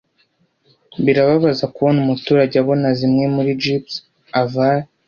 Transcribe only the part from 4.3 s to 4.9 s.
Aval